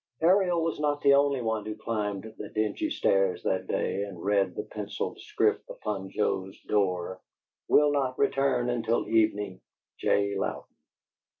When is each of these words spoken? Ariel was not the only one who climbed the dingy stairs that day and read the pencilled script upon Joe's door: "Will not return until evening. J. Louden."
Ariel 0.23 0.63
was 0.63 0.79
not 0.79 1.01
the 1.01 1.13
only 1.13 1.43
one 1.43 1.63
who 1.63 1.75
climbed 1.75 2.23
the 2.39 2.49
dingy 2.49 2.89
stairs 2.89 3.43
that 3.43 3.67
day 3.67 4.01
and 4.01 4.19
read 4.19 4.55
the 4.55 4.63
pencilled 4.63 5.19
script 5.21 5.69
upon 5.69 6.09
Joe's 6.09 6.59
door: 6.63 7.21
"Will 7.67 7.91
not 7.91 8.17
return 8.17 8.67
until 8.71 9.07
evening. 9.07 9.61
J. 9.99 10.35
Louden." 10.39 10.63